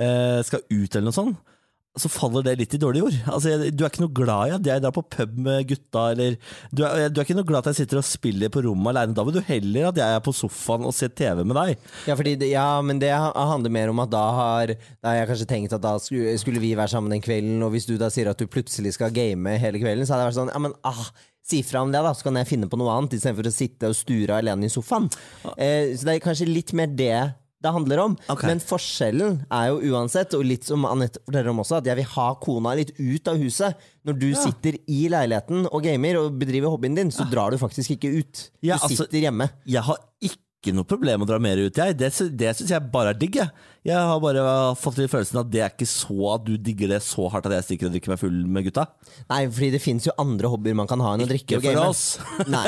[0.00, 1.52] eh, skal ut eller noe sånt,
[1.96, 3.14] så faller det litt i dårlig jord.
[3.32, 6.02] Altså, jeg, du er ikke noe glad i at jeg drar på pub med gutta,
[6.12, 6.34] eller
[6.68, 8.92] du er, du er ikke noe glad i at jeg sitter og spiller på rommet
[8.92, 9.16] alene.
[9.16, 11.86] Da vil du heller at jeg er på sofaen og ser TV med deg.
[12.10, 15.48] Ja, fordi ja, men det handler mer om at da har, da har jeg kanskje
[15.54, 18.28] tenkt at da skulle, skulle vi være sammen den kvelden, og hvis du da sier
[18.32, 21.08] at du plutselig skal game hele kvelden, så hadde jeg vært sånn Ja, men ah,
[21.46, 23.88] si fra om det, da, så kan jeg finne på noe annet, istedenfor å sitte
[23.88, 25.08] og sture alene i sofaen.
[25.56, 27.14] Eh, så det er kanskje litt mer det
[27.62, 28.16] det handler om.
[28.28, 28.50] Okay.
[28.50, 32.08] Men forskjellen er jo uansett, og litt som Anette forteller om også, at jeg vil
[32.12, 33.86] ha kona litt ut av huset.
[34.06, 37.96] Når du sitter i leiligheten og gamer og bedriver hobbyen din, så drar du faktisk
[37.96, 38.50] ikke ut.
[38.60, 39.50] Du Ja, altså- sitter hjemme.
[39.66, 40.42] Jeg har ikke
[40.74, 41.96] noe problem å dra mer ut, jeg.
[41.98, 43.36] Det, det syns jeg bare er digg.
[43.38, 43.50] Jeg.
[43.86, 44.44] jeg har bare
[44.80, 47.56] fått litt følelsen at det er ikke så at du digger det så hardt at
[47.58, 48.86] jeg stikker og drikker meg full med gutta.
[49.30, 51.78] Nei, fordi det finnes jo andre hobbyer man kan ha enn å drikke Ikke og
[51.78, 52.48] game.
[52.56, 52.64] Nei,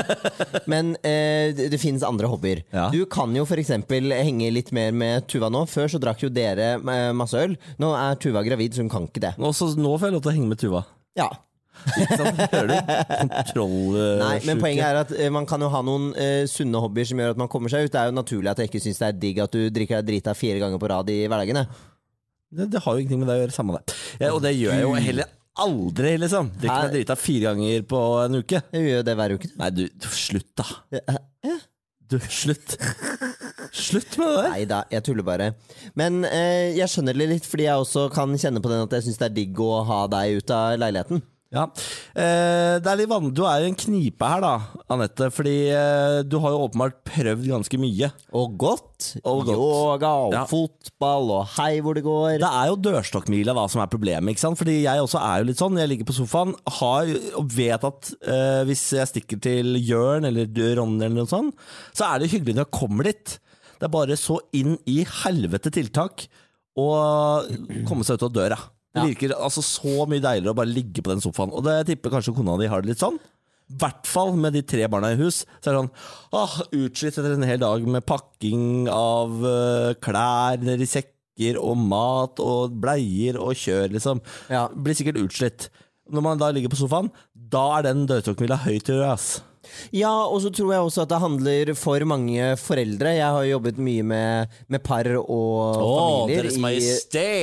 [0.70, 2.62] men eh, det, det finnes andre hobbyer.
[2.74, 2.88] Ja.
[2.94, 3.74] Du kan jo f.eks.
[3.88, 5.64] henge litt mer med Tuva nå.
[5.70, 7.58] Før så drakk jo dere eh, masse øl.
[7.82, 9.34] Nå er Tuva gravid, så hun kan ikke det.
[9.40, 10.86] Nå, så, nå får jeg lov til å henge med Tuva.
[11.18, 11.30] Ja.
[11.86, 12.74] Hører du?
[13.18, 14.08] Kontrollsjuke.
[14.22, 17.22] Nei, men poenget er at eh, man kan jo ha noen eh, sunne hobbyer som
[17.22, 17.92] gjør at man kommer seg ut.
[17.94, 20.10] Det er jo naturlig at jeg ikke syns det er digg at du drikker deg
[20.12, 21.62] drita fire ganger på rad i hverdagen.
[22.50, 23.56] det, det har jo ingenting med deg å gjøre.
[23.56, 23.96] Samme det.
[24.20, 26.52] Ja, og det gjør jeg jo heller aldri, liksom.
[26.60, 28.60] Drikker meg drita fire ganger på en uke.
[28.74, 29.50] Jeg gjør jo det hver uke.
[29.58, 30.68] Nei, du, slutt, da.
[30.94, 31.58] Eh,
[32.08, 32.72] Du, slutt.
[33.76, 34.46] Slutt med det der.
[34.54, 35.50] Nei da, jeg tuller bare.
[35.98, 39.04] Men eh, jeg skjønner det litt, fordi jeg også kan kjenne på den at jeg
[39.08, 41.20] syns det er digg å ha deg ut av leiligheten.
[41.48, 41.62] Ja.
[42.12, 43.30] Eh, det er litt vanlig.
[43.32, 44.50] Du er i en knipe her, da,
[44.92, 45.30] Anette.
[45.32, 48.10] Fordi eh, du har jo åpenbart prøvd ganske mye.
[48.36, 49.06] Og godt.
[49.22, 49.54] Og godt.
[49.56, 50.42] Yoga og Ja.
[50.50, 52.36] fotball og hei hvor det går.
[52.44, 54.34] Det er jo dørstokkmila da som er problemet.
[54.36, 54.60] ikke sant?
[54.60, 55.80] Fordi jeg også er jo litt sånn.
[55.80, 60.52] Jeg ligger på sofaen har, og vet at eh, hvis jeg stikker til Jørn eller
[60.76, 61.56] Ronny eller noe sånt,
[61.96, 63.38] så er det hyggelig når jeg kommer dit.
[63.78, 66.26] Det er bare så inn i helvete tiltak
[66.76, 66.90] å
[67.88, 68.58] komme seg ut av døra.
[68.98, 71.52] Det virker altså så mye deiligere å bare ligge på den sofaen.
[71.54, 73.18] Og det tipper kanskje kona di har det litt sånn.
[73.68, 75.42] I hvert fall med de tre barna i hus.
[75.60, 75.92] Så er det sånn
[76.38, 82.40] åh, utslitt etter en hel dag med pakking av uh, klær nedi sekker og mat
[82.42, 84.22] og bleier og kjør, liksom.
[84.50, 84.66] Ja.
[84.72, 85.68] Blir sikkert utslitt.
[86.08, 89.28] Når man da ligger på sofaen, da er den dørstokkmila høyt til øret, ass.
[89.94, 93.08] Ja, og så tror jeg også at det handler for mange foreldre.
[93.18, 95.82] Jeg har jobbet mye med, med par og
[96.28, 96.50] familier i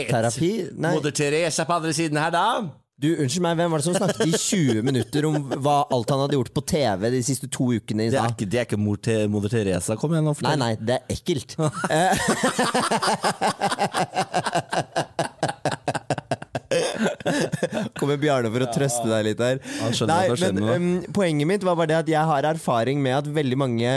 [0.09, 0.51] terapi.
[0.73, 2.47] Nei, Moder Teresa på andre siden her, da?
[2.95, 6.21] du, unnskyld meg, hvem var det som snakket i 20 minutter om hva alt han
[6.23, 8.95] hadde gjort på TV de siste to ukene Det er ikke, det er ikke mor
[9.03, 9.97] til moder Teresa.
[9.99, 10.33] Kom igjen, nå.
[10.47, 11.51] Nei, nei, det er ekkelt.
[17.99, 19.41] Kommer Bjarne for å trøste deg litt.
[19.41, 23.29] Han Nei, men um, Poenget mitt var bare det at jeg har erfaring med at
[23.31, 23.95] veldig mange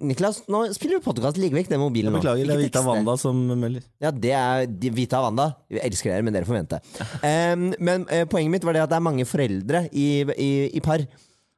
[0.00, 1.40] Niklas, nå spiller du podkast.
[1.40, 2.20] Legg vekk den mobilen nå.
[2.20, 2.84] Beklager, det er Vita.
[2.86, 3.86] Wanda som melder.
[4.02, 5.50] Ja, det er Vita Wanda.
[5.70, 6.82] Jeg elsker dere, men dere får vente.
[7.20, 10.80] Um, men uh, poenget mitt var det at det er mange foreldre i, i, i
[10.82, 11.02] par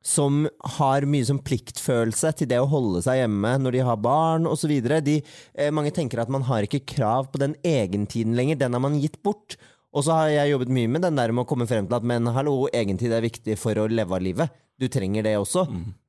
[0.03, 0.43] som
[0.79, 4.73] har mye som pliktfølelse til det å holde seg hjemme når de har barn osv.
[4.75, 8.59] Eh, mange tenker at man har ikke krav på den egentiden lenger.
[8.65, 9.57] Den har man gitt bort.
[9.93, 12.07] Og så har jeg jobbet mye med den der med å komme frem til at
[12.09, 14.55] men hallo, egentid er viktig for å leve av livet.
[14.81, 15.67] Du trenger det også.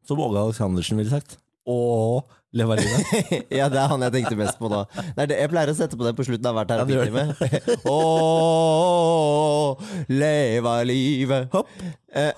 [0.08, 1.36] Som Åge Aleksandersen ville sagt.
[1.68, 2.24] Å
[2.56, 3.04] leve av livet.
[3.60, 4.86] ja, det er han jeg tenkte mest på da.
[4.88, 7.84] Det er det, jeg pleier å sette på det på slutten av hver Ja, terapitime.
[7.92, 9.68] Ååå,
[10.24, 11.52] leve av livet.
[11.52, 11.72] Hopp.
[12.16, 12.32] Eh,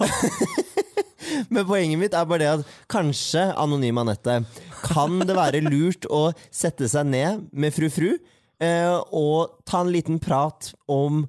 [1.53, 4.41] Men poenget mitt er bare det at kanskje, Anonyme Anette,
[4.85, 8.15] kan det være lurt å sette seg ned med fru Fru
[8.63, 11.25] eh, og ta en liten prat om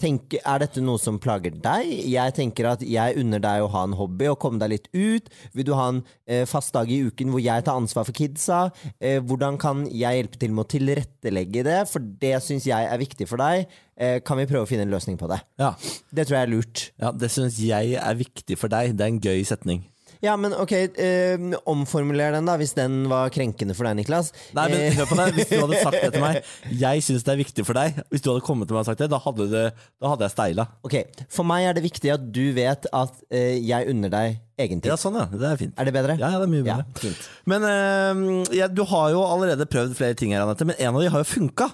[0.00, 1.90] Tenk, er dette noe som plager deg?
[2.08, 5.28] Jeg tenker at jeg unner deg å ha en hobby og komme deg litt ut.
[5.52, 8.62] Vil du ha en eh, fast dag i uken hvor jeg tar ansvar for kidsa?
[8.96, 11.78] Eh, hvordan kan jeg hjelpe til med å tilrettelegge det?
[11.92, 13.68] For det syns jeg er viktig for deg.
[14.00, 15.42] Eh, kan vi prøve å finne en løsning på det?
[15.60, 15.74] Ja.
[16.08, 16.86] Det tror jeg er lurt.
[16.96, 18.96] ja, det syns jeg er viktig for deg.
[18.96, 19.84] Det er en gøy setning.
[20.20, 24.32] Ja, men ok, eh, omformuler den da, hvis den var krenkende for deg, Niklas.
[24.56, 26.40] Nei, men Eh, hør på deg, Hvis du hadde sagt det til meg
[26.84, 28.00] Jeg syns det er viktig for deg.
[28.12, 29.64] Hvis du hadde kommet til meg og sagt det, da hadde, det,
[30.00, 30.66] da hadde jeg steila.
[30.84, 30.96] ok,
[31.32, 34.90] For meg er det viktig at du vet at eh, jeg unner deg egentid.
[34.92, 35.24] Ja, sånn, ja.
[35.32, 35.72] Det er fint.
[35.80, 36.18] Er det bedre?
[36.20, 36.84] Ja, ja, det er mye bedre.
[37.08, 37.14] Ja,
[37.48, 41.00] Men eh, ja, du har jo allerede prøvd flere ting her, Anette, men en av
[41.00, 41.70] de har jo funka.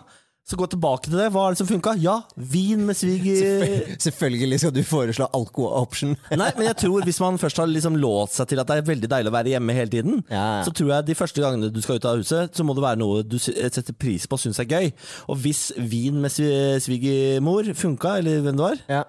[0.47, 1.25] Så gå tilbake til det.
[1.35, 1.97] Hva er det som funka?
[1.99, 3.81] Ja, vin med sviger...
[3.99, 6.13] Selvfølgelig skal du foreslå alko-option.
[6.39, 8.87] Nei, men jeg tror hvis man først har liksom låst seg til at det er
[8.87, 10.63] veldig deilig å være hjemme hele tiden, Ja, ja.
[10.69, 13.01] så tror jeg de første gangene du skal ut av huset, så må det være
[13.03, 14.93] noe du setter pris på og syns er gøy.
[15.35, 19.03] Og hvis vin med svi- svigermor funka, eller hvem det var, Ja.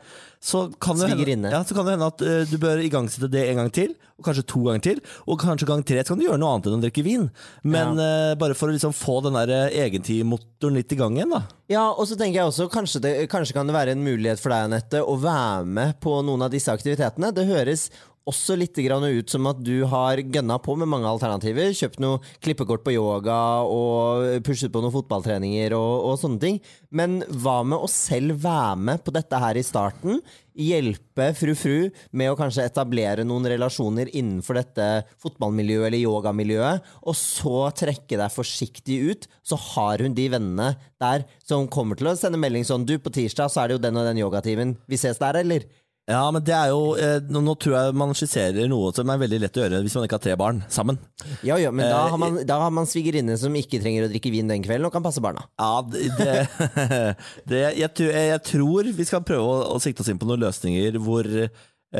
[0.48, 3.42] Så kan det hende, ja, så kan det hende at uh, du bør igangsette det
[3.50, 5.02] en gang til, og kanskje to ganger til.
[5.28, 7.28] Og kanskje gang tre så kan du gjøre noe annet enn å drikke vin.
[7.68, 11.44] Men eh, bare for å liksom få den der egentidmotoren litt i gang igjen, da.
[11.70, 14.56] Ja, og så tenker jeg også kanskje, det, kanskje kan det være en mulighet for
[14.56, 17.30] deg, Anette, å være med på noen av disse aktivitetene.
[17.36, 17.92] Det høres
[18.28, 21.72] også litt ut som at du har gønna på med mange alternativer.
[21.74, 26.60] Kjøpt noe klippekort på yoga og pushet på noen fotballtreninger og, og sånne ting.
[26.90, 30.22] Men hva med å selv være med på dette her i starten?
[30.58, 34.88] Hjelpe fru Fru med å kanskje etablere noen relasjoner innenfor dette
[35.22, 41.28] fotballmiljøet eller yogamiljøet, og så trekke deg forsiktig ut, så har hun de vennene der
[41.46, 44.00] som kommer til å sende melding sånn Du, på tirsdag så er det jo den
[44.02, 44.74] og den yogatimen.
[44.90, 45.68] Vi ses der, eller?
[46.08, 49.20] Ja, men det er jo eh, nå, nå tror jeg man skisserer noe som er
[49.20, 51.00] veldig lett å gjøre hvis man ikke har tre barn sammen.
[51.44, 54.12] Ja, ja, men da Eh, har man, da har man svigerinne som ikke trenger å
[54.14, 55.44] drikke vin den kvelden, og kan passe barna.
[55.60, 56.08] Ja, det,
[57.52, 60.46] det, jeg, tror- jeg tror vi skal prøve å, å sikte oss inn på noen
[60.48, 61.52] løsninger hvor eh,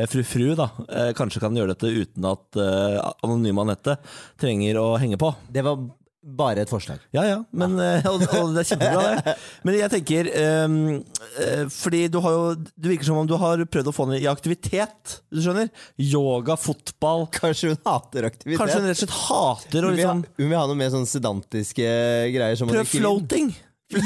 [0.08, 3.98] fru Fru da, eh, kanskje kan gjøre dette uten at eh, anonyme Anette
[4.40, 5.34] trenger å henge på.
[5.52, 5.84] Det var
[6.18, 6.98] Bare et forslag.
[7.14, 9.34] Ja, ja, men, eh, og, og det er kjempebra, det.
[9.64, 13.92] Men jeg tenker eh, Fordi du har jo Det virker som om du har prøvd
[13.92, 15.14] å få henne i aktivitet.
[15.30, 15.70] Du skjønner?
[16.02, 17.28] Yoga, fotball.
[17.38, 18.58] Kanskje hun hater aktivitet?
[18.58, 20.92] Kanskje hun rett og slett hater hun, vil ha, liksom hun vil ha noe mer
[20.96, 21.86] sånn sedantiske
[22.34, 22.58] greier.
[22.58, 23.54] Som Prøv floating!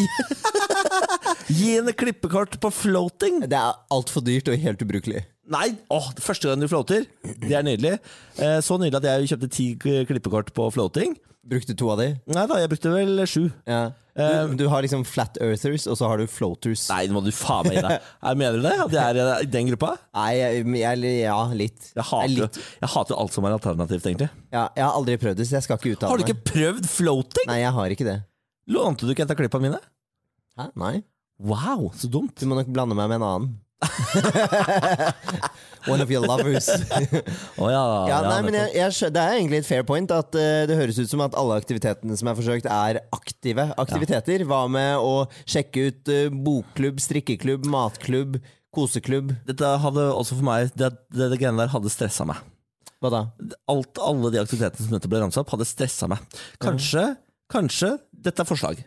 [1.48, 3.40] Gi henne klippekort på floating!
[3.48, 5.24] Det er altfor dyrt og helt ubrukelig.
[5.52, 5.72] Nei!
[5.92, 7.08] Åh, første gang du floater,
[7.42, 7.96] det er nydelig.
[8.38, 11.16] Eh, Så nydelig at jeg kjøpte ti klippekort på floating.
[11.42, 12.12] Brukte to av de?
[12.30, 13.48] Nei da, jeg brukte vel sju.
[13.66, 13.80] Ja.
[14.14, 16.84] Du, du har liksom flat earthers, og så har du floaters.
[16.92, 18.04] Nei, nå må du faen meg gi deg.
[18.28, 18.74] Er- Mener du det?
[18.84, 19.94] At jeg er i den gruppa?
[20.14, 21.88] Nei, jeg, jeg, ja, litt.
[21.96, 22.58] Jeg hater, Jeg litt.
[22.84, 24.28] jeg hater alt som er alternativt, egentlig.
[24.54, 26.86] Ja, jeg har aldri prøvd det, så jeg skal ikke uttale Har du ikke prøvd
[26.92, 27.48] floating?
[27.50, 28.18] Nei, jeg har ikke det.
[28.76, 29.82] Lånte du ikke et av klippene mine?
[30.60, 30.68] Hæ?
[30.78, 30.94] Nei.
[31.42, 32.36] Wow, så dumt.
[32.38, 33.50] Du må nok blande meg med en annen.
[35.90, 36.68] One of your lovers.
[37.58, 40.62] oh, ja, Ja, nei, men jeg, jeg, Det er egentlig et fair point at uh,
[40.70, 44.44] det høres ut som at alle aktivitetene som er forsøkt, er aktive aktiviteter.
[44.46, 48.38] Hva med å sjekke ut uh, bokklubb, strikkeklubb, matklubb,
[48.74, 49.34] koseklubb?
[49.48, 52.38] Dette hadde også for meg Det, det, det greiene der hadde stressa meg.
[53.02, 53.24] Hva da?
[53.72, 56.22] Alt, alle de aktivitetene som dette ble ramsa opp, hadde stressa meg.
[56.62, 57.08] Kanskje,
[57.50, 58.78] kanskje Dette er forslag.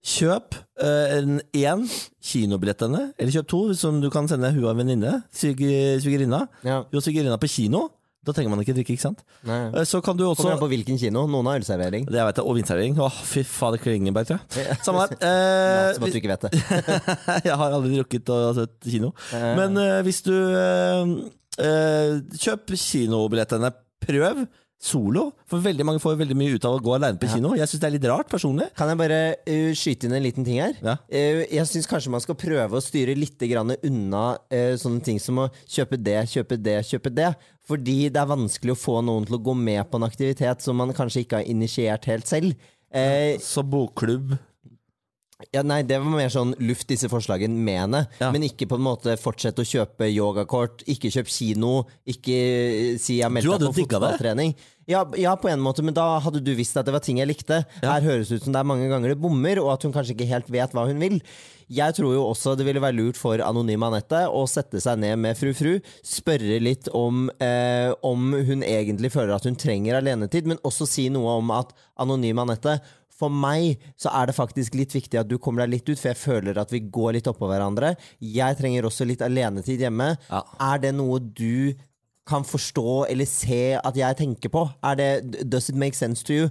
[0.00, 1.82] Kjøp én en én
[2.24, 5.22] kinobillett henne, eller kjøp to, som du kan sende hun og en venninne.
[5.32, 6.46] svig- Svigerinna.
[6.64, 7.90] Ja, Hun har svigerinna på kino.
[8.24, 9.20] Da trenger man ikke drikke, ikke sant?
[9.44, 9.68] nei.
[9.80, 11.26] Eh, Så kan du også Kommer an på hvilken kino.
[11.26, 12.04] Noen har ølservering.
[12.06, 12.98] Det jeg vet Og vinservering.
[13.00, 14.76] Åh, fy fader, Klingenberg, tror jeg.
[14.84, 15.94] Samme her der.
[15.94, 16.52] som at Eh, du ikke vet det.
[17.48, 19.12] jeg har aldri drukket og sett kino.
[19.32, 19.56] Eh.
[19.56, 21.04] Men eh, hvis du eh,
[21.64, 23.72] eh, Kjøp kinobillettene.
[24.00, 24.46] Prøv
[24.80, 25.26] solo.
[25.50, 27.52] For veldig mange får veldig mye ut av å gå alene på kino.
[27.58, 28.70] Jeg syns det er litt rart, personlig.
[28.78, 30.74] Kan jeg bare uh, skyte inn en liten ting her?
[30.80, 30.96] Ja.
[31.12, 35.20] Uh, jeg syns kanskje man skal prøve å styre litt grann unna uh, sånne ting
[35.22, 37.30] som å kjøpe det, kjøpe det, kjøpe det.
[37.68, 40.80] Fordi det er vanskelig å få noen til å gå med på en aktivitet som
[40.80, 42.56] man kanskje ikke har initiert helt selv.
[42.90, 44.32] Ja, Så bokklubb
[45.52, 48.02] ja, nei, Det var mer sånn luft disse forslagene med henne.
[48.20, 48.30] Ja.
[48.34, 51.72] Men ikke på en måte fortsette å kjøpe yogakort, ikke kjøp kino,
[52.08, 54.54] ikke eh, si jeg meldte hadde på fotballtrening.
[54.90, 57.30] Ja, ja, på en måte, men da hadde du visst at det var ting jeg
[57.30, 57.62] likte.
[57.84, 60.16] Her høres det ut som det er mange ganger det bommer, og at hun kanskje
[60.16, 61.20] ikke helt vet hva hun vil.
[61.70, 65.20] Jeg tror jo også det ville være lurt for Anonyme Anette å sette seg ned
[65.22, 65.76] med fru Fru,
[66.06, 71.06] spørre litt om, eh, om hun egentlig føler at hun trenger alenetid, men også si
[71.12, 72.80] noe om at Anonyme Anette
[73.20, 76.10] for meg så er det faktisk litt viktig at du kommer deg litt ut, for
[76.12, 77.94] jeg føler at vi går litt oppå hverandre.
[78.24, 80.14] Jeg trenger også litt alenetid hjemme.
[80.30, 80.42] Ja.
[80.72, 81.76] Er det noe du
[82.30, 84.64] kan forstå eller se at jeg tenker på?
[84.86, 85.10] Er det,
[85.50, 86.50] does it make sense to you?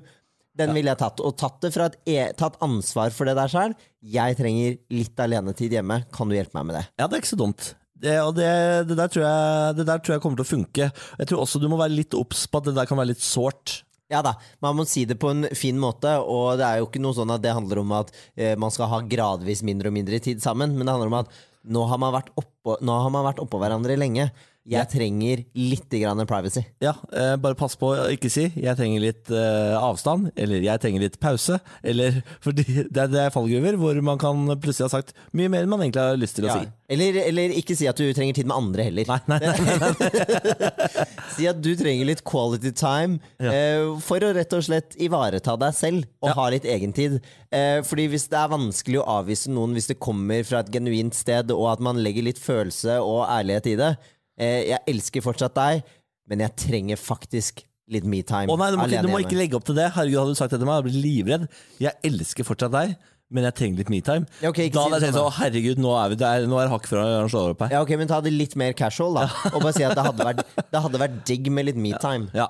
[0.59, 1.21] Den ville jeg tatt.
[1.23, 1.63] Og tatt,
[2.09, 3.75] e tatt ansvar for det der sjøl.
[4.03, 6.01] Jeg trenger litt alenetid hjemme.
[6.15, 6.87] Kan du hjelpe meg med det?
[6.99, 7.73] Ja, det er ikke så dumt.
[7.99, 8.49] Det, og det,
[8.87, 10.89] det, der tror jeg, det der tror jeg kommer til å funke.
[11.19, 13.23] Jeg tror også du må være litt obs på at det der kan være litt
[13.23, 13.81] sårt.
[14.09, 14.33] Ja da,
[14.65, 17.29] man må si det på en fin måte, og det er jo ikke noe sånn
[17.29, 20.73] at det handler om at eh, man skal ha gradvis mindre og mindre tid sammen,
[20.73, 21.35] men det handler om at
[21.69, 24.31] nå har man vært oppå, har man vært oppå hverandre lenge.
[24.69, 26.61] Jeg trenger litt grann privacy.
[26.83, 30.79] Ja, eh, bare pass på å ikke si 'jeg trenger litt eh, avstand', eller 'jeg
[30.81, 31.59] trenger litt pause'.
[31.83, 35.69] Eller, for det det er fallgruver hvor man kan plutselig ha sagt mye mer enn
[35.69, 36.59] man egentlig har lyst til å Ja.
[36.61, 36.67] si.
[36.89, 39.05] Eller, eller ikke si at du trenger tid med andre heller.
[39.05, 39.93] Nei, nei, nei,
[41.37, 45.73] Si at du trenger litt quality time eh, for å rett og slett ivareta deg
[45.77, 46.33] selv og Ja.
[46.39, 47.19] ha litt egentid.
[47.51, 51.13] Eh, fordi hvis det er vanskelig å avvise noen hvis det kommer fra et genuint
[51.17, 53.91] sted, og at man legger litt følelse og ærlighet i det
[54.39, 55.83] Jeg elsker fortsatt deg,
[56.29, 58.49] men jeg trenger faktisk litt me-time.
[58.51, 59.87] Å nei, du må, ikke, du må ikke legge opp til det.
[59.95, 61.47] Herregud, hadde du sagt det til meg, hadde jeg blitt livredd.
[61.81, 62.93] Jeg elsker fortsatt deg,
[63.33, 64.29] men jeg trenger litt metime.
[64.43, 66.69] Ja, okay, da hadde jeg tenkt sånn, herregud, nå er, vi, det er, nå er
[66.69, 67.75] det hakk fra han slår opp her.
[67.75, 69.27] Ja, ok, men ta det litt mer casual, da.
[69.51, 72.29] Og bare si at det hadde vært, det hadde vært digg med litt me-time.
[72.37, 72.49] Ja.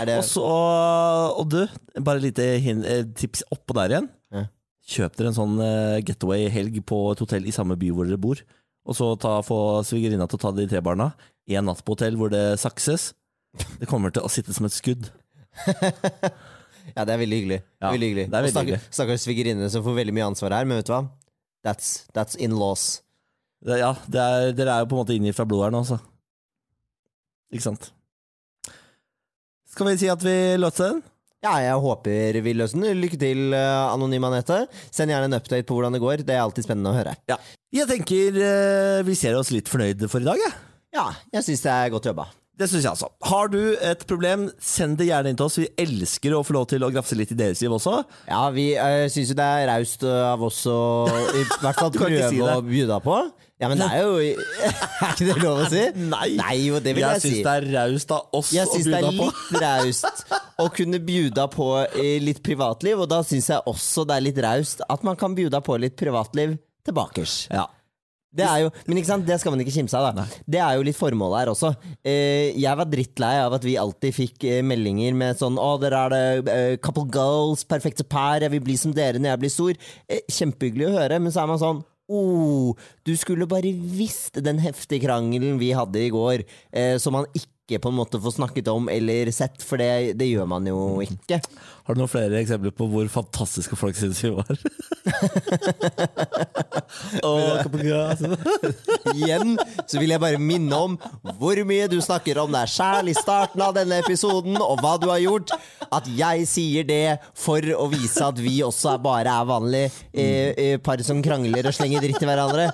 [0.00, 1.60] Er det Og så, og du,
[1.98, 4.10] bare et lite eh, tips oppå der igjen.
[4.32, 4.46] Ja.
[4.94, 8.40] Kjøp dere en sånn eh, getaway-helg på et hotell i samme by hvor dere bor.
[8.84, 11.12] Og så ta, få svigerinna til å ta de tre barna.
[11.48, 13.12] En natt på hotell hvor det sakses.
[13.80, 15.08] Det kommer til å sitte som et skudd.
[16.92, 17.56] Ja, det er veldig hyggelig.
[17.80, 18.24] Ja, veldig hyggelig.
[18.28, 18.80] det er veldig hyggelig.
[18.92, 21.00] Stakkars svigerinne som får veldig mye ansvar her, men vet du hva?
[21.64, 23.00] That's, that's in laws.
[23.64, 25.80] Det, ja, det er, dere er jo på en måte inni fra blodet her nå,
[25.88, 25.96] så.
[27.54, 27.88] Ikke sant?
[29.72, 31.00] Skal vi si at vi låter den?
[31.44, 33.02] Ja, jeg håper vi løser den.
[33.02, 34.62] Lykke til, eh, Anonym Anette.
[34.88, 36.24] Send gjerne en update på hvordan det går.
[36.24, 37.12] Det er alltid spennende å høre.
[37.28, 37.36] Ja.
[37.74, 40.56] Jeg tenker eh, vi ser oss litt fornøyde for i dag, jeg.
[40.94, 42.30] Ja, jeg syns det er godt jobba.
[42.56, 43.10] Det synes jeg altså.
[43.26, 45.58] Har du et problem, send det gjerne inn til oss.
[45.58, 47.98] Vi elsker å få lov til å grafse litt i deres liv også.
[48.30, 50.78] Ja, vi uh, syns jo det er raust av oss å
[51.34, 53.18] i hvert fall prøve si å bjuda på.
[53.62, 55.84] Ja, men det er jo Er ikke det lov å si?
[56.14, 56.30] Nei.
[56.40, 57.30] Nei jo, det vil jeg, Jeg si.
[57.36, 60.24] syns det er raust av oss Jeg å syns det er litt raust
[60.64, 61.68] å kunne bjuda på
[62.22, 65.58] litt privatliv, og da syns jeg også det er litt raust at man kan bjuda
[65.66, 66.52] på litt privatliv
[66.86, 67.48] tilbakers.
[67.50, 67.64] Ja.
[68.34, 70.08] Det er jo, men ikke sant, det skal man ikke kimse av.
[70.16, 71.70] da Det er jo litt formålet her også.
[72.02, 76.00] Eh, jeg var drittlei av at vi alltid fikk eh, meldinger med sånn 'Å, dere
[76.06, 79.54] er det eh, couple goals, perfekte pair, jeg vil bli som dere når jeg blir
[79.54, 79.78] stor'.
[80.10, 84.58] Eh, kjempehyggelig å høre, men så er man sånn Oh, du skulle bare visst den
[84.60, 88.68] heftige krangelen vi hadde i går, eh, som han ikke på en måte får snakket
[88.68, 91.40] om eller sett, for det, det gjør man jo ikke.
[91.84, 94.54] Har du noen flere eksempler på hvor fantastiske folk syns vi var?
[99.14, 100.96] Igjen så vil jeg bare minne om
[101.40, 105.08] hvor mye du snakker om deg sjæl i starten av denne episoden, og hva du
[105.10, 105.48] har gjort.
[105.94, 110.78] At jeg sier det for å vise at vi også bare er vanlige eh, eh,
[110.82, 112.70] par som krangler og slenger dritt til hverandre.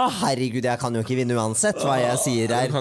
[0.00, 2.72] Å, herregud, jeg kan jo ikke vinne uansett hva jeg sier her.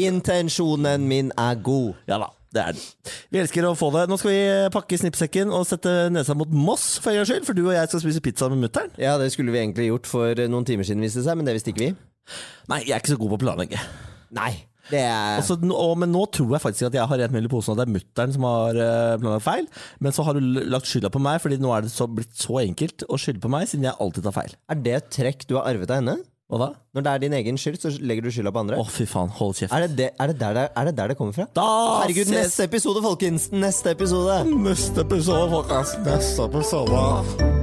[0.00, 1.98] Intensjonen min er god.
[2.08, 3.12] Ja da, det er den.
[3.34, 4.06] Vi elsker å få det.
[4.08, 4.40] Nå skal vi
[4.72, 7.92] pakke snippsekken og sette nesa mot Moss for en gangs skyld, for du og jeg
[7.92, 8.96] skal spise pizza med mutter'n.
[9.02, 11.58] Ja, det skulle vi egentlig gjort for noen timer siden, viste det seg, men det
[11.58, 11.94] visste ikke vi.
[12.72, 13.86] Nei, jeg er ikke så god på å planlegge.
[14.32, 14.52] Nei,
[14.90, 17.52] det er Også, og, men nå tror jeg faktisk at jeg har rent mel i
[17.52, 19.68] posen, og det er mutter'n som har uh, planlagt feil.
[20.02, 22.58] Men så har du lagt skylda på meg, Fordi nå er det så, blitt så
[22.64, 24.56] enkelt å skylde på meg, siden jeg alltid tar feil.
[24.72, 26.18] Er det et trekk du har arvet av henne?
[26.52, 26.66] Hva da?
[26.92, 28.76] Når det er din egen skyld, så legger du skylda på andre?
[28.76, 29.72] Å, fy faen, hold kjeft.
[29.72, 31.46] Er det, det, er, det der det, er det der det kommer fra?
[31.56, 31.64] Da
[32.02, 33.48] Herregud, ses- neste episode, folkens!
[33.56, 34.42] Neste episode!
[34.68, 35.96] Neste episode, folkens.
[36.04, 37.61] Neste episode.